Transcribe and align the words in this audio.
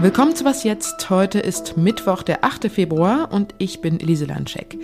Willkommen 0.00 0.36
zu 0.36 0.44
Was 0.44 0.62
Jetzt. 0.62 1.10
Heute 1.10 1.40
ist 1.40 1.76
Mittwoch, 1.76 2.22
der 2.22 2.44
8. 2.44 2.70
Februar 2.70 3.32
und 3.32 3.52
ich 3.58 3.80
bin 3.80 3.98
Elise 3.98 4.26
Landscheck. 4.26 4.78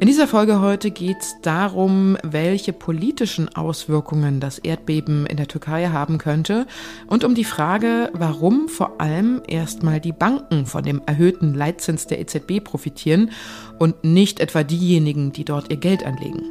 In 0.00 0.06
dieser 0.06 0.26
Folge 0.26 0.60
heute 0.60 0.90
geht 0.90 1.18
es 1.20 1.36
darum, 1.42 2.16
welche 2.22 2.72
politischen 2.72 3.54
Auswirkungen 3.54 4.40
das 4.40 4.58
Erdbeben 4.58 5.26
in 5.26 5.36
der 5.36 5.48
Türkei 5.48 5.88
haben 5.88 6.16
könnte 6.18 6.66
und 7.06 7.24
um 7.24 7.34
die 7.34 7.44
Frage, 7.44 8.10
warum 8.14 8.68
vor 8.68 9.00
allem 9.00 9.42
erstmal 9.46 10.00
die 10.00 10.12
Banken 10.12 10.64
von 10.66 10.84
dem 10.84 11.02
erhöhten 11.04 11.52
Leitzins 11.54 12.06
der 12.06 12.20
EZB 12.20 12.64
profitieren 12.64 13.30
und 13.78 14.04
nicht 14.04 14.40
etwa 14.40 14.62
diejenigen, 14.62 15.32
die 15.32 15.44
dort 15.44 15.70
ihr 15.70 15.78
Geld 15.78 16.04
anlegen. 16.06 16.42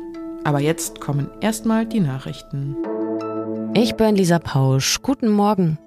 Aber 0.44 0.60
jetzt 0.60 1.02
kommen 1.02 1.30
erstmal 1.42 1.88
die 1.88 2.02
Nachrichten. 2.02 2.76
Ich 3.78 3.96
bin 3.96 4.16
Lisa 4.16 4.39
Pausch. 4.39 5.02
Guten 5.02 5.27
Morgen. 5.27 5.77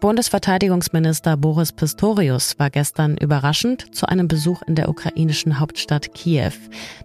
Bundesverteidigungsminister 0.00 1.36
Boris 1.36 1.70
Pistorius 1.72 2.58
war 2.58 2.68
gestern 2.68 3.16
überraschend 3.16 3.94
zu 3.94 4.06
einem 4.06 4.26
Besuch 4.26 4.62
in 4.62 4.74
der 4.74 4.88
ukrainischen 4.88 5.60
Hauptstadt 5.60 6.14
Kiew. 6.14 6.52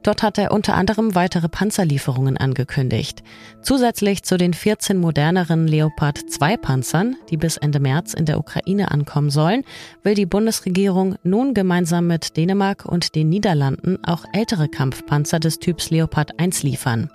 Dort 0.01 0.23
hat 0.23 0.39
er 0.39 0.51
unter 0.51 0.73
anderem 0.73 1.13
weitere 1.13 1.49
Panzerlieferungen 1.49 2.37
angekündigt. 2.37 3.21
Zusätzlich 3.61 4.23
zu 4.23 4.37
den 4.37 4.55
14 4.55 4.97
moderneren 4.97 5.67
Leopard 5.67 6.17
2 6.17 6.57
Panzern, 6.57 7.15
die 7.29 7.37
bis 7.37 7.57
Ende 7.57 7.79
März 7.79 8.15
in 8.15 8.25
der 8.25 8.39
Ukraine 8.39 8.89
ankommen 8.89 9.29
sollen, 9.29 9.63
will 10.01 10.15
die 10.15 10.25
Bundesregierung 10.25 11.15
nun 11.23 11.53
gemeinsam 11.53 12.07
mit 12.07 12.37
Dänemark 12.37 12.85
und 12.85 13.13
den 13.13 13.29
Niederlanden 13.29 14.03
auch 14.03 14.25
ältere 14.33 14.67
Kampfpanzer 14.67 15.39
des 15.39 15.59
Typs 15.59 15.91
Leopard 15.91 16.39
1 16.39 16.63
liefern. 16.63 17.11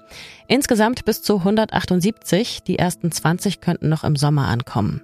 Insgesamt 0.51 1.05
bis 1.05 1.21
zu 1.21 1.37
178, 1.37 2.63
die 2.63 2.79
ersten 2.79 3.13
20 3.13 3.61
könnten 3.61 3.91
noch 3.91 4.03
im 4.03 4.17
Sommer 4.17 4.49
ankommen. 4.49 5.03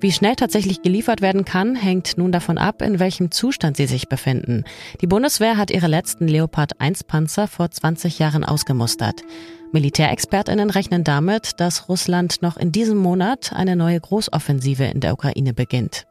Wie 0.00 0.10
schnell 0.10 0.34
tatsächlich 0.34 0.82
geliefert 0.82 1.22
werden 1.22 1.44
kann, 1.44 1.76
hängt 1.76 2.18
nun 2.18 2.32
davon 2.32 2.58
ab, 2.58 2.82
in 2.82 2.98
welchem 2.98 3.30
Zustand 3.30 3.76
sie 3.76 3.86
sich 3.86 4.08
befinden. 4.08 4.64
Die 5.00 5.06
Bundeswehr 5.06 5.56
hat 5.56 5.70
ihre 5.70 5.86
letzten 5.86 6.26
Leopard 6.26 6.80
1 6.80 7.04
Panzer 7.04 7.46
vor 7.46 7.70
20 7.70 8.18
Jahren 8.18 8.44
ausgemustert. 8.44 9.22
Militärexpertinnen 9.70 10.70
rechnen 10.70 11.04
damit, 11.04 11.60
dass 11.60 11.88
Russland 11.88 12.42
noch 12.42 12.56
in 12.56 12.72
diesem 12.72 12.98
Monat 12.98 13.52
eine 13.54 13.76
neue 13.76 14.00
Großoffensive 14.00 14.84
in 14.86 14.98
der 14.98 15.12
Ukraine 15.12 15.54
beginnt. 15.54 16.08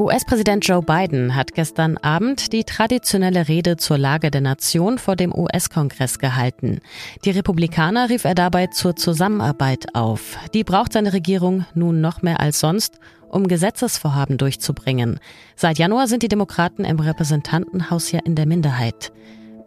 US-Präsident 0.00 0.66
Joe 0.66 0.80
Biden 0.80 1.34
hat 1.36 1.52
gestern 1.52 1.98
Abend 1.98 2.54
die 2.54 2.64
traditionelle 2.64 3.48
Rede 3.48 3.76
zur 3.76 3.98
Lage 3.98 4.30
der 4.30 4.40
Nation 4.40 4.96
vor 4.96 5.14
dem 5.14 5.30
US-Kongress 5.30 6.18
gehalten. 6.18 6.80
Die 7.26 7.30
Republikaner 7.30 8.08
rief 8.08 8.24
er 8.24 8.34
dabei 8.34 8.68
zur 8.68 8.96
Zusammenarbeit 8.96 9.94
auf. 9.94 10.38
Die 10.54 10.64
braucht 10.64 10.94
seine 10.94 11.12
Regierung 11.12 11.66
nun 11.74 12.00
noch 12.00 12.22
mehr 12.22 12.40
als 12.40 12.60
sonst, 12.60 12.98
um 13.28 13.46
Gesetzesvorhaben 13.46 14.38
durchzubringen. 14.38 15.20
Seit 15.54 15.78
Januar 15.78 16.08
sind 16.08 16.22
die 16.22 16.28
Demokraten 16.28 16.86
im 16.86 16.98
Repräsentantenhaus 16.98 18.10
ja 18.10 18.20
in 18.24 18.36
der 18.36 18.46
Minderheit. 18.46 19.12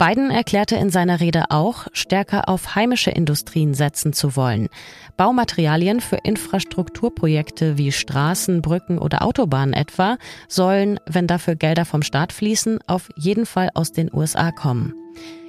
Biden 0.05 0.31
erklärte 0.31 0.75
in 0.75 0.89
seiner 0.89 1.21
Rede 1.21 1.45
auch, 1.49 1.87
stärker 1.93 2.49
auf 2.49 2.75
heimische 2.75 3.09
Industrien 3.09 3.73
setzen 3.73 4.11
zu 4.11 4.35
wollen. 4.35 4.67
Baumaterialien 5.15 6.01
für 6.01 6.17
Infrastrukturprojekte 6.17 7.77
wie 7.77 7.93
Straßen, 7.93 8.61
Brücken 8.61 8.97
oder 8.97 9.21
Autobahnen 9.21 9.73
etwa 9.73 10.17
sollen, 10.49 10.99
wenn 11.05 11.25
dafür 11.25 11.55
Gelder 11.55 11.85
vom 11.85 12.01
Staat 12.01 12.33
fließen, 12.33 12.79
auf 12.85 13.11
jeden 13.15 13.45
Fall 13.45 13.69
aus 13.75 13.93
den 13.93 14.13
USA 14.13 14.51
kommen. 14.51 14.93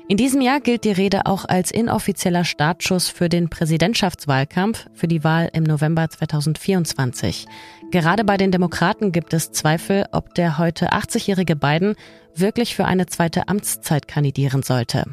In 0.06 0.18
diesem 0.18 0.42
Jahr 0.42 0.60
gilt 0.60 0.84
die 0.84 0.92
Rede 0.92 1.24
auch 1.24 1.46
als 1.46 1.70
inoffizieller 1.70 2.44
Startschuss 2.44 3.08
für 3.08 3.30
den 3.30 3.48
Präsidentschaftswahlkampf 3.48 4.86
für 4.92 5.08
die 5.08 5.24
Wahl 5.24 5.48
im 5.54 5.64
November 5.64 6.10
2024. 6.10 7.46
Gerade 7.90 8.22
bei 8.22 8.36
den 8.36 8.52
Demokraten 8.52 9.12
gibt 9.12 9.32
es 9.32 9.52
Zweifel, 9.52 10.04
ob 10.12 10.34
der 10.34 10.58
heute 10.58 10.92
80-jährige 10.92 11.56
Biden 11.56 11.94
wirklich 12.34 12.74
für 12.74 12.84
eine 12.84 13.06
zweite 13.06 13.48
Amtszeit 13.48 14.06
kandidieren 14.06 14.62
sollte. 14.62 15.04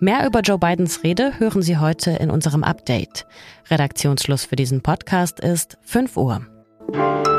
Mehr 0.00 0.26
über 0.26 0.40
Joe 0.40 0.58
Bidens 0.58 1.04
Rede 1.04 1.38
hören 1.38 1.62
Sie 1.62 1.78
heute 1.78 2.10
in 2.10 2.30
unserem 2.30 2.64
Update. 2.64 3.26
Redaktionsschluss 3.70 4.44
für 4.44 4.56
diesen 4.56 4.82
Podcast 4.82 5.38
ist 5.38 5.78
5 5.82 6.16
Uhr. 6.16 7.33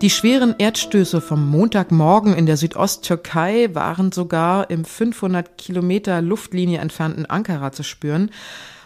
Die 0.00 0.10
schweren 0.10 0.54
Erdstöße 0.56 1.20
vom 1.20 1.50
Montagmorgen 1.50 2.32
in 2.32 2.46
der 2.46 2.56
Südosttürkei 2.56 3.74
waren 3.74 4.12
sogar 4.12 4.70
im 4.70 4.84
500 4.84 5.58
Kilometer 5.58 6.22
Luftlinie 6.22 6.78
entfernten 6.78 7.26
Ankara 7.26 7.72
zu 7.72 7.82
spüren 7.82 8.30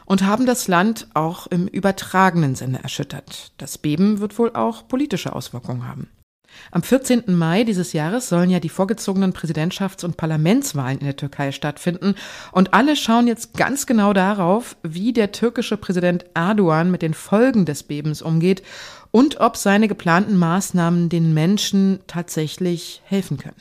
und 0.06 0.24
haben 0.24 0.46
das 0.46 0.68
Land 0.68 1.08
auch 1.12 1.46
im 1.48 1.66
übertragenen 1.66 2.54
Sinne 2.54 2.82
erschüttert. 2.82 3.52
Das 3.58 3.76
Beben 3.76 4.20
wird 4.20 4.38
wohl 4.38 4.52
auch 4.54 4.88
politische 4.88 5.36
Auswirkungen 5.36 5.86
haben. 5.86 6.08
Am 6.70 6.82
14. 6.82 7.24
Mai 7.26 7.64
dieses 7.64 7.92
Jahres 7.92 8.28
sollen 8.28 8.50
ja 8.50 8.60
die 8.60 8.68
vorgezogenen 8.68 9.32
Präsidentschafts- 9.32 10.04
und 10.04 10.16
Parlamentswahlen 10.16 10.98
in 10.98 11.06
der 11.06 11.16
Türkei 11.16 11.52
stattfinden. 11.52 12.14
Und 12.52 12.74
alle 12.74 12.96
schauen 12.96 13.26
jetzt 13.26 13.54
ganz 13.54 13.86
genau 13.86 14.12
darauf, 14.12 14.76
wie 14.82 15.12
der 15.12 15.32
türkische 15.32 15.76
Präsident 15.76 16.24
Erdogan 16.34 16.90
mit 16.90 17.02
den 17.02 17.14
Folgen 17.14 17.64
des 17.64 17.82
Bebens 17.82 18.22
umgeht 18.22 18.62
und 19.12 19.38
ob 19.40 19.56
seine 19.56 19.86
geplanten 19.86 20.36
Maßnahmen 20.36 21.08
den 21.08 21.32
Menschen 21.32 22.00
tatsächlich 22.08 23.02
helfen 23.04 23.36
können. 23.36 23.54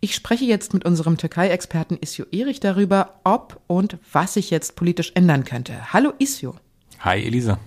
Ich 0.00 0.14
spreche 0.14 0.44
jetzt 0.44 0.74
mit 0.74 0.84
unserem 0.84 1.16
Türkei-Experten 1.16 1.96
Isio 1.98 2.26
Erich 2.30 2.60
darüber, 2.60 3.20
ob 3.24 3.60
und 3.66 3.96
was 4.12 4.34
sich 4.34 4.50
jetzt 4.50 4.76
politisch 4.76 5.12
ändern 5.14 5.44
könnte. 5.44 5.94
Hallo 5.94 6.12
Isio. 6.18 6.56
Hi 7.00 7.24
Elisa. 7.24 7.58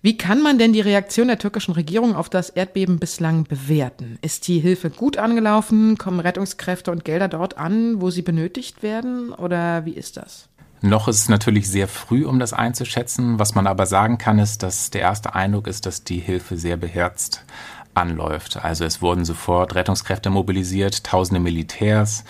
Wie 0.00 0.16
kann 0.16 0.42
man 0.42 0.58
denn 0.58 0.72
die 0.72 0.80
Reaktion 0.80 1.28
der 1.28 1.38
türkischen 1.38 1.74
Regierung 1.74 2.16
auf 2.16 2.28
das 2.28 2.50
Erdbeben 2.50 2.98
bislang 2.98 3.44
bewerten? 3.44 4.18
Ist 4.22 4.48
die 4.48 4.58
Hilfe 4.58 4.90
gut 4.90 5.16
angelaufen? 5.16 5.96
Kommen 5.96 6.18
Rettungskräfte 6.18 6.90
und 6.90 7.04
Gelder 7.04 7.28
dort 7.28 7.56
an, 7.56 8.00
wo 8.00 8.10
sie 8.10 8.22
benötigt 8.22 8.82
werden? 8.82 9.32
Oder 9.32 9.84
wie 9.84 9.92
ist 9.92 10.16
das? 10.16 10.48
Noch 10.82 11.06
ist 11.06 11.20
es 11.20 11.28
natürlich 11.28 11.68
sehr 11.68 11.86
früh, 11.86 12.24
um 12.26 12.40
das 12.40 12.52
einzuschätzen. 12.52 13.38
Was 13.38 13.54
man 13.54 13.68
aber 13.68 13.86
sagen 13.86 14.18
kann, 14.18 14.40
ist, 14.40 14.64
dass 14.64 14.90
der 14.90 15.02
erste 15.02 15.34
Eindruck 15.34 15.68
ist, 15.68 15.86
dass 15.86 16.02
die 16.02 16.18
Hilfe 16.18 16.56
sehr 16.56 16.76
beherzt 16.76 17.44
anläuft. 17.94 18.64
Also 18.64 18.84
es 18.84 19.02
wurden 19.02 19.24
sofort 19.24 19.74
Rettungskräfte 19.74 20.30
mobilisiert, 20.30 21.04
tausende 21.04 21.40
Militärs. 21.40 22.24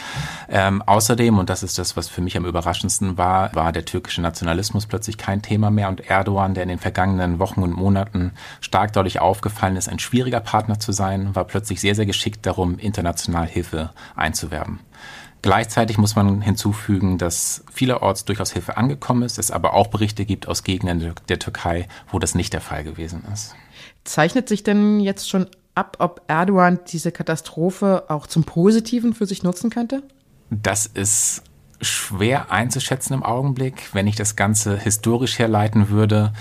Ähm, 0.49 0.83
außerdem, 0.83 1.39
und 1.39 1.51
das 1.51 1.63
ist 1.63 1.79
das, 1.79 1.97
was 1.97 2.09
für 2.09 2.21
mich 2.21 2.37
am 2.37 2.45
überraschendsten 2.45 3.17
war, 3.17 3.55
war 3.55 3.73
der 3.73 3.85
türkische 3.85 4.21
Nationalismus 4.21 4.87
plötzlich 4.87 5.19
kein 5.19 5.41
Thema 5.41 5.71
mehr 5.71 5.89
und 5.89 6.01
Erdogan, 6.11 6.55
der 6.55 6.65
in 6.65 6.69
den 6.69 6.79
vergangenen 6.79 7.39
Wochen 7.39 7.63
und 7.63 7.73
Monaten 7.73 8.33
stark 8.61 8.93
dadurch 8.93 9.21
aufgefallen 9.21 9.77
ist, 9.77 9.89
ein 9.89 9.99
schwieriger 9.99 10.41
Partner 10.41 10.79
zu 10.79 10.93
sein, 10.93 11.35
war 11.35 11.45
plötzlich 11.45 11.81
sehr, 11.81 11.95
sehr 11.95 12.07
geschickt 12.07 12.45
darum, 12.45 12.79
international 12.79 13.47
Hilfe 13.47 13.91
einzuwerben. 14.17 14.81
Gleichzeitig 15.43 15.99
muss 15.99 16.15
man 16.15 16.41
hinzufügen, 16.41 17.19
dass 17.19 17.65
vielerorts 17.73 18.25
durchaus 18.25 18.53
Hilfe 18.53 18.77
angekommen 18.77 19.25
ist, 19.25 19.39
es 19.39 19.51
aber 19.51 19.75
auch 19.75 19.89
Berichte 19.89 20.25
gibt 20.25 20.47
aus 20.47 20.63
Gegenden 20.63 21.15
der 21.29 21.39
Türkei, 21.41 21.89
wo 22.11 22.21
das 22.21 22.37
nicht 22.37 22.53
der 22.53 22.61
Fall 22.61 22.85
gewesen 22.85 23.25
ist. 23.33 23.57
Zeichnet 24.05 24.49
sich 24.49 24.63
denn 24.63 25.01
jetzt 25.01 25.29
schon 25.29 25.49
ab, 25.75 25.97
ob 25.99 26.23
Erdogan 26.29 26.79
diese 26.87 27.11
Katastrophe 27.11 28.05
auch 28.09 28.29
zum 28.29 28.45
Positiven 28.45 29.15
für 29.15 29.27
sich 29.27 29.43
nutzen 29.43 29.71
könnte? 29.71 30.05
Das 30.51 30.87
ist 30.87 31.43
schwer 31.81 32.53
einzuschätzen 32.53 33.15
im 33.15 33.25
Augenblick. 33.25 33.89
Wenn 33.93 34.07
ich 34.07 34.15
das 34.15 34.37
Ganze 34.37 34.79
historisch 34.79 35.41
herleiten 35.41 35.89
würde, 35.89 36.33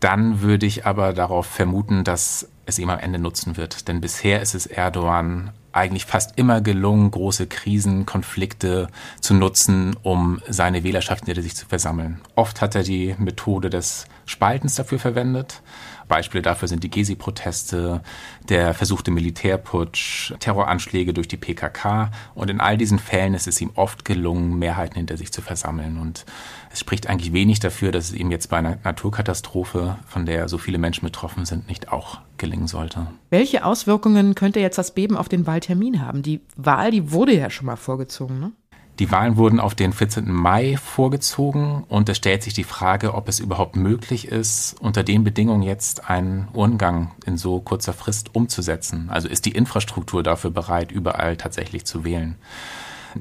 dann 0.00 0.42
würde 0.42 0.66
ich 0.66 0.84
aber 0.84 1.14
darauf 1.14 1.46
vermuten, 1.46 2.04
dass 2.04 2.48
es 2.66 2.78
ihm 2.78 2.90
am 2.90 2.98
Ende 2.98 3.18
nutzen 3.18 3.56
wird. 3.56 3.88
Denn 3.88 4.00
bisher 4.00 4.40
ist 4.42 4.54
es 4.54 4.66
Erdogan 4.66 5.50
eigentlich 5.74 6.04
fast 6.04 6.38
immer 6.38 6.60
gelungen, 6.60 7.10
große 7.10 7.46
Krisen, 7.48 8.06
Konflikte 8.06 8.88
zu 9.20 9.34
nutzen, 9.34 9.96
um 10.02 10.40
seine 10.48 10.84
Wählerschaft 10.84 11.26
hinter 11.26 11.42
sich 11.42 11.56
zu 11.56 11.66
versammeln. 11.66 12.20
Oft 12.36 12.60
hat 12.60 12.74
er 12.74 12.84
die 12.84 13.14
Methode 13.18 13.70
des 13.70 14.06
Spaltens 14.24 14.76
dafür 14.76 14.98
verwendet. 14.98 15.62
Beispiele 16.08 16.42
dafür 16.42 16.68
sind 16.68 16.84
die 16.84 16.90
Gezi-Proteste, 16.90 18.02
der 18.48 18.74
versuchte 18.74 19.10
Militärputsch, 19.10 20.32
Terroranschläge 20.38 21.12
durch 21.12 21.28
die 21.28 21.36
PKK. 21.36 22.10
Und 22.34 22.50
in 22.50 22.60
all 22.60 22.76
diesen 22.76 22.98
Fällen 22.98 23.34
ist 23.34 23.46
es 23.46 23.60
ihm 23.60 23.70
oft 23.74 24.04
gelungen, 24.04 24.58
Mehrheiten 24.58 24.96
hinter 24.96 25.16
sich 25.16 25.32
zu 25.32 25.42
versammeln. 25.42 25.98
Und 25.98 26.24
es 26.70 26.80
spricht 26.80 27.08
eigentlich 27.08 27.32
wenig 27.32 27.60
dafür, 27.60 27.92
dass 27.92 28.10
es 28.10 28.14
ihm 28.14 28.30
jetzt 28.30 28.50
bei 28.50 28.58
einer 28.58 28.78
Naturkatastrophe, 28.84 29.96
von 30.06 30.26
der 30.26 30.48
so 30.48 30.58
viele 30.58 30.78
Menschen 30.78 31.04
betroffen 31.04 31.44
sind, 31.44 31.68
nicht 31.68 31.92
auch 31.92 32.18
gelingen 32.36 32.66
sollte. 32.66 33.06
Welche 33.30 33.64
Auswirkungen 33.64 34.34
könnte 34.34 34.60
jetzt 34.60 34.78
das 34.78 34.94
Beben 34.94 35.16
auf 35.16 35.28
den 35.28 35.46
Wahltermin 35.46 36.04
haben? 36.04 36.22
Die 36.22 36.40
Wahl, 36.56 36.90
die 36.90 37.12
wurde 37.12 37.34
ja 37.34 37.50
schon 37.50 37.66
mal 37.66 37.76
vorgezogen, 37.76 38.40
ne? 38.40 38.52
Die 39.00 39.10
Wahlen 39.10 39.36
wurden 39.36 39.58
auf 39.58 39.74
den 39.74 39.92
14. 39.92 40.30
Mai 40.30 40.76
vorgezogen 40.76 41.84
und 41.88 42.08
es 42.08 42.16
stellt 42.16 42.44
sich 42.44 42.54
die 42.54 42.62
Frage, 42.62 43.14
ob 43.14 43.28
es 43.28 43.40
überhaupt 43.40 43.74
möglich 43.74 44.28
ist, 44.28 44.76
unter 44.80 45.02
den 45.02 45.24
Bedingungen 45.24 45.62
jetzt 45.62 46.08
einen 46.08 46.46
Urngang 46.52 47.10
in 47.26 47.36
so 47.36 47.60
kurzer 47.60 47.92
Frist 47.92 48.36
umzusetzen. 48.36 49.08
Also 49.10 49.28
ist 49.28 49.46
die 49.46 49.52
Infrastruktur 49.52 50.22
dafür 50.22 50.50
bereit, 50.50 50.92
überall 50.92 51.36
tatsächlich 51.36 51.84
zu 51.84 52.04
wählen. 52.04 52.36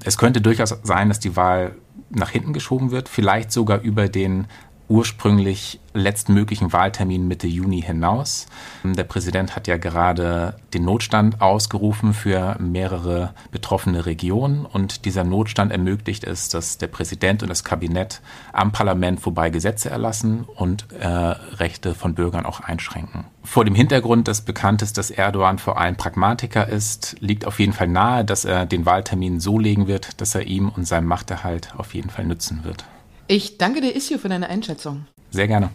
Es 0.03 0.19
könnte 0.19 0.41
durchaus 0.41 0.75
sein, 0.83 1.09
dass 1.09 1.19
die 1.19 1.35
Wahl 1.35 1.75
nach 2.09 2.29
hinten 2.29 2.53
geschoben 2.53 2.91
wird, 2.91 3.09
vielleicht 3.09 3.51
sogar 3.51 3.81
über 3.81 4.09
den 4.09 4.45
ursprünglich 4.93 5.79
letztmöglichen 5.95 6.71
Wahltermin 6.71 7.27
Mitte 7.27 7.47
Juni 7.47 7.81
hinaus. 7.81 8.45
Der 8.83 9.03
Präsident 9.03 9.55
hat 9.55 9.67
ja 9.67 9.77
gerade 9.77 10.55
den 10.75 10.85
Notstand 10.85 11.41
ausgerufen 11.41 12.13
für 12.13 12.57
mehrere 12.59 13.33
betroffene 13.49 14.05
Regionen 14.05 14.67
und 14.67 15.05
dieser 15.05 15.23
Notstand 15.23 15.71
ermöglicht 15.71 16.23
es, 16.23 16.47
dass 16.49 16.77
der 16.77 16.87
Präsident 16.87 17.41
und 17.41 17.49
das 17.49 17.63
Kabinett 17.63 18.21
am 18.51 18.71
Parlament 18.71 19.19
vorbei 19.19 19.49
Gesetze 19.49 19.89
erlassen 19.89 20.43
und 20.43 20.91
äh, 20.91 21.07
Rechte 21.07 21.95
von 21.95 22.13
Bürgern 22.13 22.45
auch 22.45 22.59
einschränken. 22.59 23.25
Vor 23.43 23.65
dem 23.65 23.73
Hintergrund, 23.73 24.27
dass 24.27 24.41
bekannt 24.41 24.83
ist, 24.83 24.99
dass 24.99 25.09
Erdogan 25.09 25.57
vor 25.57 25.79
allem 25.79 25.95
Pragmatiker 25.95 26.67
ist, 26.69 27.15
liegt 27.19 27.47
auf 27.47 27.59
jeden 27.59 27.73
Fall 27.73 27.87
nahe, 27.87 28.23
dass 28.23 28.45
er 28.45 28.67
den 28.67 28.85
Wahltermin 28.85 29.39
so 29.39 29.57
legen 29.57 29.87
wird, 29.87 30.21
dass 30.21 30.35
er 30.35 30.43
ihm 30.43 30.69
und 30.69 30.85
seinem 30.85 31.07
Machterhalt 31.07 31.73
auf 31.77 31.95
jeden 31.95 32.11
Fall 32.11 32.25
nützen 32.25 32.63
wird. 32.63 32.85
Ich 33.27 33.57
danke 33.57 33.79
dir, 33.79 33.95
Issio, 33.95 34.17
für 34.17 34.27
deine 34.27 34.49
Einschätzung. 34.49 35.05
Sehr 35.31 35.47
gerne. 35.47 35.69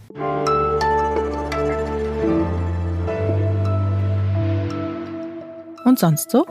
Und 5.83 5.97
sonst 5.97 6.29
so? 6.29 6.45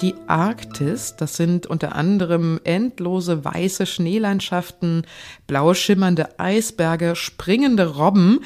Die 0.00 0.14
Arktis, 0.28 1.16
das 1.16 1.36
sind 1.36 1.66
unter 1.66 1.96
anderem 1.96 2.60
endlose 2.64 3.44
weiße 3.44 3.84
Schneelandschaften, 3.84 5.04
blau 5.46 5.74
schimmernde 5.74 6.38
Eisberge, 6.38 7.16
springende 7.16 7.96
Robben. 7.96 8.40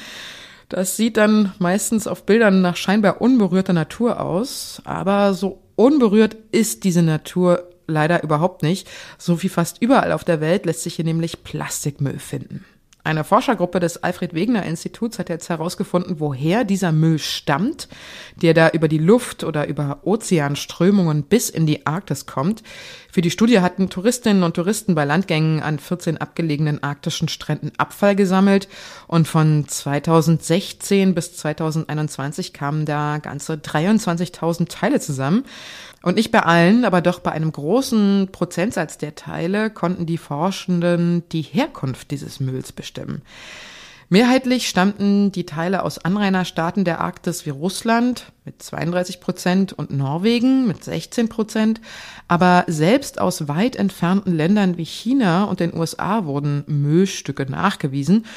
Das 0.67 0.97
sieht 0.97 1.17
dann 1.17 1.53
meistens 1.59 2.07
auf 2.07 2.25
Bildern 2.25 2.61
nach 2.61 2.75
scheinbar 2.75 3.21
unberührter 3.21 3.73
Natur 3.73 4.19
aus, 4.19 4.81
aber 4.83 5.35
so 5.35 5.61
unberührt 5.75 6.35
ist 6.51 6.83
diese 6.83 7.03
Natur 7.03 7.69
leider 7.87 8.23
überhaupt 8.23 8.63
nicht. 8.63 8.89
So 9.17 9.43
wie 9.43 9.49
fast 9.49 9.81
überall 9.81 10.11
auf 10.11 10.23
der 10.23 10.41
Welt 10.41 10.65
lässt 10.65 10.83
sich 10.83 10.95
hier 10.95 11.05
nämlich 11.05 11.43
Plastikmüll 11.43 12.19
finden. 12.19 12.65
Eine 13.05 13.23
Forschergruppe 13.23 13.79
des 13.79 14.01
Alfred 14.01 14.33
Wegener 14.33 14.65
Instituts 14.65 15.19
hat 15.19 15.29
jetzt 15.29 15.49
herausgefunden, 15.49 16.19
woher 16.19 16.63
dieser 16.63 16.91
Müll 16.91 17.19
stammt, 17.19 17.87
der 18.41 18.55
da 18.55 18.69
über 18.69 18.87
die 18.87 18.97
Luft 18.97 19.43
oder 19.43 19.67
über 19.67 19.99
Ozeanströmungen 20.05 21.21
bis 21.21 21.51
in 21.51 21.67
die 21.67 21.85
Arktis 21.85 22.25
kommt. 22.25 22.63
Für 23.11 23.21
die 23.21 23.29
Studie 23.29 23.59
hatten 23.59 23.91
Touristinnen 23.91 24.41
und 24.41 24.55
Touristen 24.55 24.95
bei 24.95 25.05
Landgängen 25.05 25.61
an 25.61 25.77
14 25.77 26.17
abgelegenen 26.17 26.81
arktischen 26.81 27.27
Stränden 27.27 27.73
Abfall 27.77 28.15
gesammelt 28.15 28.67
und 29.05 29.27
von 29.27 29.67
2016 29.67 31.13
bis 31.13 31.37
2021 31.37 32.53
kamen 32.53 32.85
da 32.85 33.19
ganze 33.19 33.53
23.000 33.53 34.67
Teile 34.67 34.99
zusammen. 34.99 35.45
Und 36.05 36.17
nicht 36.17 36.31
bei 36.31 36.41
allen, 36.41 36.85
aber 36.85 37.01
doch 37.01 37.17
bei 37.17 37.31
einem 37.31 37.51
großen 37.51 38.29
Prozentsatz 38.31 38.99
der 38.99 39.15
Teile 39.15 39.71
konnten 39.71 40.05
die 40.05 40.19
Forschenden 40.19 41.27
die 41.29 41.41
Herkunft 41.41 42.11
dieses 42.11 42.39
Mülls 42.39 42.71
bestimmen. 42.71 43.23
Mehrheitlich 44.09 44.69
stammten 44.69 45.31
die 45.31 45.47
Teile 45.47 45.81
aus 45.81 45.97
Anrainerstaaten 45.97 46.85
der 46.85 47.01
Arktis 47.01 47.47
wie 47.47 47.49
Russland 47.49 48.31
mit 48.45 48.61
32 48.61 49.19
Prozent 49.19 49.73
und 49.73 49.89
Norwegen 49.89 50.67
mit 50.67 50.83
16 50.83 51.27
Prozent. 51.27 51.81
Aber 52.27 52.65
selbst 52.67 53.19
aus 53.19 53.47
weit 53.47 53.75
entfernten 53.75 54.31
Ländern 54.31 54.77
wie 54.77 54.85
China 54.85 55.45
und 55.45 55.59
den 55.59 55.75
USA 55.75 56.25
wurden 56.25 56.65
Müllstücke 56.67 57.49
nachgewiesen. 57.49 58.27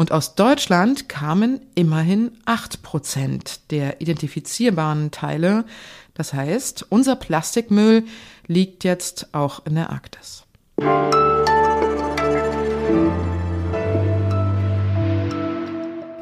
Und 0.00 0.12
aus 0.12 0.34
Deutschland 0.34 1.10
kamen 1.10 1.60
immerhin 1.74 2.32
8 2.46 2.82
Prozent 2.82 3.70
der 3.70 4.00
identifizierbaren 4.00 5.10
Teile, 5.10 5.66
das 6.14 6.32
heißt, 6.32 6.86
unser 6.88 7.16
Plastikmüll 7.16 8.04
liegt 8.46 8.84
jetzt 8.84 9.34
auch 9.34 9.66
in 9.66 9.74
der 9.74 9.90
Arktis. 9.90 10.44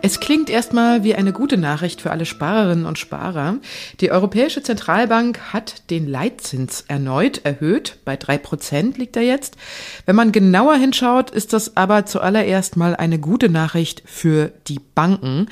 Es 0.08 0.20
klingt 0.20 0.48
erstmal 0.48 1.04
wie 1.04 1.14
eine 1.14 1.34
gute 1.34 1.58
Nachricht 1.58 2.00
für 2.00 2.10
alle 2.10 2.24
Sparerinnen 2.24 2.86
und 2.86 2.98
Sparer. 2.98 3.58
Die 4.00 4.10
Europäische 4.10 4.62
Zentralbank 4.62 5.52
hat 5.52 5.90
den 5.90 6.08
Leitzins 6.08 6.82
erneut 6.88 7.44
erhöht. 7.44 7.98
Bei 8.06 8.16
drei 8.16 8.38
Prozent 8.38 8.96
liegt 8.96 9.16
er 9.16 9.22
jetzt. 9.22 9.58
Wenn 10.06 10.16
man 10.16 10.32
genauer 10.32 10.76
hinschaut, 10.76 11.30
ist 11.30 11.52
das 11.52 11.76
aber 11.76 12.06
zuallererst 12.06 12.78
mal 12.78 12.96
eine 12.96 13.18
gute 13.18 13.50
Nachricht 13.50 14.02
für 14.06 14.50
die 14.66 14.80
Banken. 14.94 15.48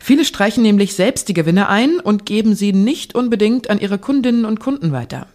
Viele 0.00 0.24
streichen 0.24 0.64
nämlich 0.64 0.96
selbst 0.96 1.28
die 1.28 1.34
Gewinne 1.34 1.68
ein 1.68 2.00
und 2.00 2.26
geben 2.26 2.56
sie 2.56 2.72
nicht 2.72 3.14
unbedingt 3.14 3.70
an 3.70 3.78
ihre 3.78 3.98
Kundinnen 3.98 4.44
und 4.44 4.58
Kunden 4.58 4.90
weiter. 4.90 5.28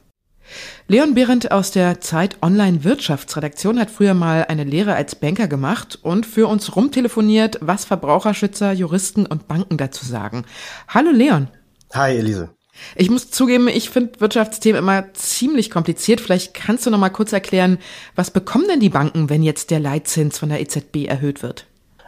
Leon 0.88 1.14
Behrendt 1.14 1.52
aus 1.52 1.72
der 1.72 2.00
Zeit 2.02 2.38
Online 2.42 2.84
Wirtschaftsredaktion 2.84 3.80
hat 3.80 3.92
früher 3.92 4.14
mal 4.14 4.46
eine 4.48 4.64
Lehre 4.64 4.96
als 4.96 5.16
Banker 5.16 5.48
gemacht 5.48 6.00
und 6.02 6.26
für 6.26 6.48
uns 6.48 6.76
rumtelefoniert, 6.76 7.58
was 7.62 7.86
Verbraucherschützer, 7.86 8.72
Juristen 8.72 9.26
und 9.26 9.48
Banken 9.48 9.78
dazu 9.78 10.06
sagen. 10.06 10.46
Hallo 10.88 11.12
Leon. 11.12 11.50
Hi 11.94 12.18
Elise. 12.18 12.50
Ich 12.96 13.10
muss 13.10 13.32
zugeben, 13.32 13.68
ich 13.68 13.90
finde 13.90 14.20
Wirtschaftsthemen 14.20 14.80
immer 14.80 15.14
ziemlich 15.14 15.70
kompliziert. 15.72 16.22
Vielleicht 16.22 16.54
kannst 16.54 16.86
du 16.86 16.90
noch 16.90 17.00
mal 17.00 17.10
kurz 17.10 17.34
erklären, 17.34 17.80
was 18.16 18.32
bekommen 18.32 18.68
denn 18.68 18.80
die 18.80 18.90
Banken, 18.90 19.30
wenn 19.30 19.44
jetzt 19.44 19.72
der 19.72 19.80
Leitzins 19.80 20.38
von 20.38 20.50
der 20.50 20.62
EZB 20.62 21.06
erhöht 21.08 21.44
wird? 21.44 21.66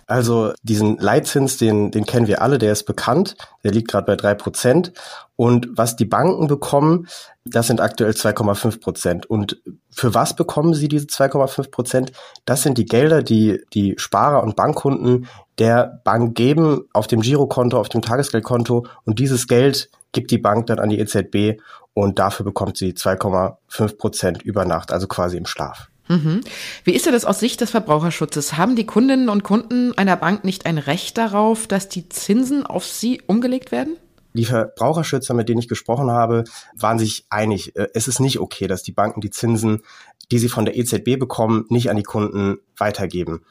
Also 0.09 0.53
diesen 0.63 0.97
Leitzins, 0.97 1.57
den, 1.57 1.91
den 1.91 2.03
kennen 2.03 2.25
wir 2.25 2.41
alle, 2.41 2.57
der 2.57 2.71
ist 2.71 2.85
bekannt, 2.85 3.35
der 3.63 3.71
liegt 3.71 3.89
gerade 3.89 4.07
bei 4.07 4.15
drei 4.15 4.33
Prozent. 4.33 4.91
Und 5.35 5.69
was 5.71 5.95
die 5.97 6.05
Banken 6.05 6.47
bekommen, 6.47 7.07
das 7.45 7.67
sind 7.67 7.79
aktuell 7.79 8.11
2,5 8.11 8.81
Prozent. 8.81 9.25
Und 9.27 9.61
für 9.91 10.15
was 10.15 10.35
bekommen 10.35 10.73
sie 10.73 10.87
diese 10.87 11.05
2,5 11.05 11.69
Prozent? 11.69 12.11
Das 12.45 12.63
sind 12.63 12.79
die 12.79 12.85
Gelder, 12.85 13.21
die 13.21 13.61
die 13.73 13.93
Sparer 13.97 14.41
und 14.41 14.55
Bankkunden 14.55 15.27
der 15.59 16.01
Bank 16.03 16.33
geben 16.35 16.85
auf 16.91 17.05
dem 17.05 17.21
Girokonto, 17.21 17.79
auf 17.79 17.89
dem 17.89 18.01
Tagesgeldkonto. 18.01 18.87
Und 19.05 19.19
dieses 19.19 19.47
Geld 19.47 19.91
gibt 20.11 20.31
die 20.31 20.39
Bank 20.39 20.65
dann 20.65 20.79
an 20.79 20.89
die 20.89 20.99
EZB 20.99 21.61
und 21.93 22.17
dafür 22.17 22.45
bekommt 22.45 22.77
sie 22.77 22.93
2,5 22.93 23.97
Prozent 23.97 24.41
über 24.41 24.65
Nacht, 24.65 24.91
also 24.91 25.05
quasi 25.05 25.37
im 25.37 25.45
Schlaf. 25.45 25.89
Mhm. 26.09 26.41
Wie 26.83 26.93
ist 26.93 27.05
das 27.05 27.23
aus 27.23 27.39
Sicht 27.39 27.61
des 27.61 27.69
Verbraucherschutzes? 27.69 28.57
Haben 28.57 28.75
die 28.75 28.85
Kundinnen 28.85 29.29
und 29.29 29.43
Kunden 29.43 29.95
einer 29.97 30.15
Bank 30.15 30.43
nicht 30.43 30.65
ein 30.65 30.79
Recht 30.79 31.17
darauf, 31.17 31.67
dass 31.67 31.87
die 31.87 32.09
Zinsen 32.09 32.65
auf 32.65 32.83
sie 32.83 33.21
umgelegt 33.27 33.71
werden? 33.71 33.95
Die 34.33 34.45
Verbraucherschützer, 34.45 35.33
mit 35.33 35.49
denen 35.49 35.59
ich 35.59 35.67
gesprochen 35.67 36.09
habe, 36.09 36.45
waren 36.75 36.99
sich 36.99 37.25
einig. 37.29 37.75
Äh, 37.75 37.87
es 37.93 38.07
ist 38.07 38.19
nicht 38.19 38.39
okay, 38.39 38.67
dass 38.67 38.83
die 38.83 38.91
Banken 38.91 39.21
die 39.21 39.29
Zinsen, 39.29 39.83
die 40.31 40.39
sie 40.39 40.49
von 40.49 40.65
der 40.65 40.77
EZB 40.77 41.17
bekommen, 41.19 41.65
nicht 41.69 41.89
an 41.89 41.97
die 41.97 42.03
Kunden 42.03 42.57
weitergeben. 42.77 43.43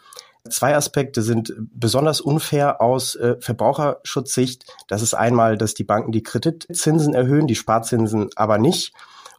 Zwei 0.49 0.75
Aspekte 0.77 1.23
sind 1.23 1.53
besonders 1.59 2.21
unfair 2.21 2.81
aus 2.81 3.15
äh, 3.17 3.37
Verbraucherschutzsicht. 3.41 4.65
Das 4.87 5.03
ist 5.03 5.15
einmal, 5.15 5.59
dass 5.59 5.75
die 5.75 5.85
Banken 5.85 6.11
die 6.11 6.23
Kreditzinsen 6.23 7.15
erhöhen, 7.15 7.47
die 7.47 7.55
Sparzinsen 7.55 8.31
aber 8.35 8.59
nicht. 8.59 8.93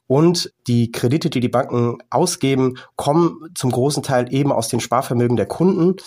Und 0.10 0.52
die 0.66 0.92
Kredite, 0.92 1.30
die 1.30 1.40
die 1.40 1.50
Banken 1.50 2.00
ausgeben, 2.10 2.80
kommen 2.96 3.52
zum 3.54 3.70
großen 3.70 4.02
Teil 4.02 4.34
eben 4.34 4.52
aus 4.52 4.68
den 4.68 4.80
Sparvermögen 4.80 5.38
der 5.38 5.46
Kunden. 5.46 5.98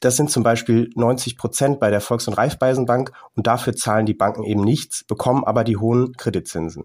Das 0.00 0.16
sind 0.16 0.30
zum 0.30 0.42
Beispiel 0.42 0.88
90 0.94 1.36
Prozent 1.36 1.78
bei 1.78 1.90
der 1.90 2.00
Volks- 2.00 2.26
und 2.26 2.32
Raiffeisenbank 2.32 3.12
und 3.36 3.46
dafür 3.46 3.76
zahlen 3.76 4.06
die 4.06 4.14
Banken 4.14 4.44
eben 4.44 4.62
nichts, 4.62 5.04
bekommen 5.04 5.44
aber 5.44 5.62
die 5.62 5.76
hohen 5.76 6.14
Kreditzinsen. 6.16 6.84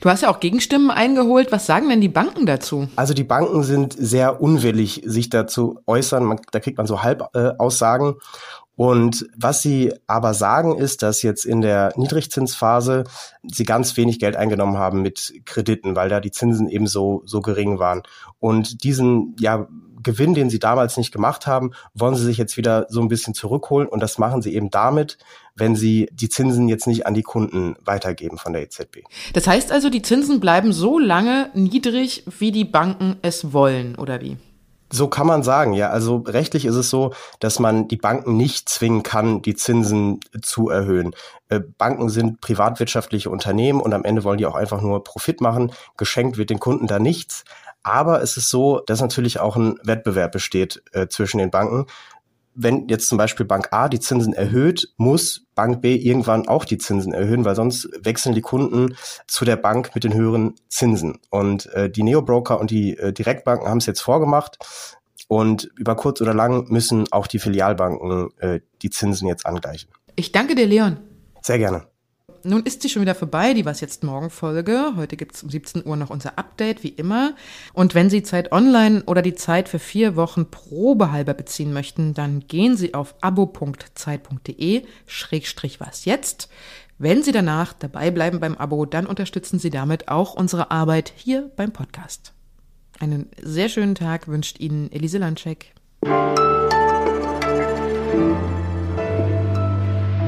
Du 0.00 0.08
hast 0.08 0.22
ja 0.22 0.30
auch 0.30 0.40
Gegenstimmen 0.40 0.90
eingeholt. 0.90 1.52
Was 1.52 1.66
sagen 1.66 1.90
denn 1.90 2.00
die 2.00 2.08
Banken 2.08 2.46
dazu? 2.46 2.88
Also 2.96 3.12
die 3.12 3.24
Banken 3.24 3.62
sind 3.62 3.92
sehr 3.92 4.40
unwillig, 4.40 5.02
sich 5.04 5.28
dazu 5.28 5.80
äußern. 5.86 6.24
Man, 6.24 6.40
da 6.50 6.60
kriegt 6.60 6.78
man 6.78 6.86
so 6.86 7.02
Halbaussagen. 7.02 8.14
Äh, 8.14 8.14
und 8.80 9.28
was 9.36 9.60
sie 9.60 9.92
aber 10.06 10.32
sagen, 10.32 10.74
ist, 10.74 11.02
dass 11.02 11.20
jetzt 11.20 11.44
in 11.44 11.60
der 11.60 11.92
Niedrigzinsphase 11.96 13.04
sie 13.42 13.64
ganz 13.64 13.98
wenig 13.98 14.18
Geld 14.18 14.36
eingenommen 14.36 14.78
haben 14.78 15.02
mit 15.02 15.34
Krediten, 15.44 15.96
weil 15.96 16.08
da 16.08 16.18
die 16.18 16.30
Zinsen 16.30 16.66
eben 16.66 16.86
so, 16.86 17.20
so 17.26 17.42
gering 17.42 17.78
waren. 17.78 18.04
Und 18.38 18.82
diesen, 18.82 19.36
ja, 19.38 19.68
Gewinn, 20.02 20.32
den 20.32 20.48
sie 20.48 20.60
damals 20.60 20.96
nicht 20.96 21.12
gemacht 21.12 21.46
haben, 21.46 21.72
wollen 21.92 22.14
sie 22.14 22.24
sich 22.24 22.38
jetzt 22.38 22.56
wieder 22.56 22.86
so 22.88 23.02
ein 23.02 23.08
bisschen 23.08 23.34
zurückholen. 23.34 23.86
Und 23.86 24.00
das 24.00 24.16
machen 24.16 24.40
sie 24.40 24.54
eben 24.54 24.70
damit, 24.70 25.18
wenn 25.54 25.76
sie 25.76 26.08
die 26.14 26.30
Zinsen 26.30 26.66
jetzt 26.70 26.86
nicht 26.86 27.04
an 27.06 27.12
die 27.12 27.22
Kunden 27.22 27.74
weitergeben 27.84 28.38
von 28.38 28.54
der 28.54 28.62
EZB. 28.62 29.00
Das 29.34 29.46
heißt 29.46 29.72
also, 29.72 29.90
die 29.90 30.00
Zinsen 30.00 30.40
bleiben 30.40 30.72
so 30.72 30.98
lange 30.98 31.50
niedrig, 31.52 32.24
wie 32.38 32.50
die 32.50 32.64
Banken 32.64 33.16
es 33.20 33.52
wollen, 33.52 33.96
oder 33.96 34.22
wie? 34.22 34.38
So 34.92 35.08
kann 35.08 35.26
man 35.26 35.42
sagen, 35.42 35.72
ja. 35.72 35.90
Also 35.90 36.24
rechtlich 36.26 36.64
ist 36.64 36.74
es 36.74 36.90
so, 36.90 37.12
dass 37.38 37.58
man 37.58 37.86
die 37.88 37.96
Banken 37.96 38.36
nicht 38.36 38.68
zwingen 38.68 39.02
kann, 39.02 39.40
die 39.42 39.54
Zinsen 39.54 40.20
zu 40.42 40.68
erhöhen. 40.68 41.14
Äh, 41.48 41.60
Banken 41.60 42.08
sind 42.08 42.40
privatwirtschaftliche 42.40 43.30
Unternehmen 43.30 43.80
und 43.80 43.94
am 43.94 44.04
Ende 44.04 44.24
wollen 44.24 44.38
die 44.38 44.46
auch 44.46 44.56
einfach 44.56 44.80
nur 44.80 45.04
Profit 45.04 45.40
machen. 45.40 45.72
Geschenkt 45.96 46.38
wird 46.38 46.50
den 46.50 46.58
Kunden 46.58 46.86
da 46.86 46.98
nichts. 46.98 47.44
Aber 47.82 48.20
es 48.20 48.36
ist 48.36 48.50
so, 48.50 48.80
dass 48.80 49.00
natürlich 49.00 49.40
auch 49.40 49.56
ein 49.56 49.78
Wettbewerb 49.82 50.32
besteht 50.32 50.82
äh, 50.92 51.06
zwischen 51.08 51.38
den 51.38 51.50
Banken 51.50 51.86
wenn 52.54 52.88
jetzt 52.88 53.08
zum 53.08 53.18
Beispiel 53.18 53.46
Bank 53.46 53.68
A 53.72 53.88
die 53.88 54.00
Zinsen 54.00 54.32
erhöht, 54.32 54.92
muss 54.96 55.46
Bank 55.54 55.80
B 55.82 55.94
irgendwann 55.96 56.48
auch 56.48 56.64
die 56.64 56.78
Zinsen 56.78 57.12
erhöhen, 57.12 57.44
weil 57.44 57.54
sonst 57.54 57.88
wechseln 58.02 58.34
die 58.34 58.40
Kunden 58.40 58.96
zu 59.26 59.44
der 59.44 59.56
Bank 59.56 59.94
mit 59.94 60.04
den 60.04 60.14
höheren 60.14 60.54
Zinsen. 60.68 61.18
Und 61.30 61.66
äh, 61.74 61.90
die 61.90 62.02
Neobroker 62.02 62.60
und 62.60 62.70
die 62.70 62.96
äh, 62.96 63.12
Direktbanken 63.12 63.68
haben 63.68 63.78
es 63.78 63.86
jetzt 63.86 64.00
vorgemacht. 64.00 64.58
Und 65.28 65.70
über 65.76 65.94
kurz 65.94 66.20
oder 66.20 66.34
lang 66.34 66.70
müssen 66.70 67.10
auch 67.12 67.26
die 67.26 67.38
Filialbanken 67.38 68.30
äh, 68.38 68.60
die 68.82 68.90
Zinsen 68.90 69.28
jetzt 69.28 69.46
angleichen. 69.46 69.90
Ich 70.16 70.32
danke 70.32 70.54
dir, 70.54 70.66
Leon. 70.66 70.98
Sehr 71.42 71.58
gerne. 71.58 71.86
Nun 72.42 72.62
ist 72.62 72.80
sie 72.80 72.88
schon 72.88 73.02
wieder 73.02 73.14
vorbei, 73.14 73.52
die 73.52 73.66
Was 73.66 73.80
jetzt 73.80 74.02
morgen 74.02 74.30
Folge. 74.30 74.94
Heute 74.96 75.16
gibt's 75.16 75.42
um 75.42 75.50
17 75.50 75.86
Uhr 75.86 75.96
noch 75.96 76.10
unser 76.10 76.38
Update, 76.38 76.82
wie 76.82 76.88
immer. 76.88 77.34
Und 77.74 77.94
wenn 77.94 78.08
Sie 78.08 78.22
Zeit 78.22 78.50
online 78.52 79.02
oder 79.06 79.20
die 79.20 79.34
Zeit 79.34 79.68
für 79.68 79.78
vier 79.78 80.16
Wochen 80.16 80.50
probehalber 80.50 81.34
beziehen 81.34 81.72
möchten, 81.72 82.14
dann 82.14 82.40
gehen 82.46 82.76
Sie 82.76 82.94
auf 82.94 83.14
abo.zeit.de 83.20 84.84
schrägstrich 85.06 85.80
was 85.80 86.06
jetzt. 86.06 86.48
Wenn 86.98 87.22
Sie 87.22 87.32
danach 87.32 87.72
dabei 87.74 88.10
bleiben 88.10 88.40
beim 88.40 88.56
Abo, 88.56 88.86
dann 88.86 89.06
unterstützen 89.06 89.58
Sie 89.58 89.70
damit 89.70 90.08
auch 90.08 90.34
unsere 90.34 90.70
Arbeit 90.70 91.12
hier 91.14 91.50
beim 91.56 91.72
Podcast. 91.72 92.32
Einen 92.98 93.28
sehr 93.42 93.68
schönen 93.68 93.94
Tag 93.94 94.28
wünscht 94.28 94.60
Ihnen 94.60 94.90
Elise 94.92 95.18
Landscheck. 95.18 95.74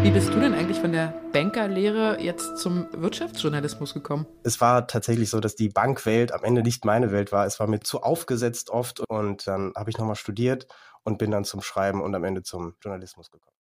Wie 0.03 0.11
bist 0.11 0.35
du 0.35 0.41
denn 0.41 0.53
eigentlich 0.55 0.79
von 0.79 0.93
der 0.93 1.22
Bankerlehre 1.53 2.19
jetzt 2.19 2.57
zum 2.57 2.87
Wirtschaftsjournalismus 2.93 3.93
gekommen? 3.93 4.27
Es 4.43 4.63
war 4.63 4.87
tatsächlich 4.87 5.29
so, 5.29 5.39
dass 5.39 5.55
die 5.55 5.69
Bankwelt 5.69 6.33
am 6.33 6.45
Ende 6.45 6.63
nicht 6.63 6.87
meine 6.87 7.13
Welt 7.13 7.31
war. 7.31 7.45
Es 7.45 7.61
war 7.61 7.67
mir 7.67 7.81
zu 7.81 8.03
aufgesetzt 8.03 8.71
oft 8.71 9.01
und 9.01 9.47
dann 9.47 9.75
habe 9.77 9.91
ich 9.91 9.99
nochmal 9.99 10.17
studiert 10.17 10.67
und 11.05 11.19
bin 11.19 11.31
dann 11.31 11.45
zum 11.45 11.61
Schreiben 11.61 12.01
und 12.01 12.15
am 12.15 12.25
Ende 12.25 12.43
zum 12.43 12.75
Journalismus 12.83 13.31
gekommen. 13.31 13.52